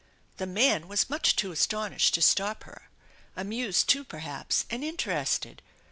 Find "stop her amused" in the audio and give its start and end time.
2.23-3.87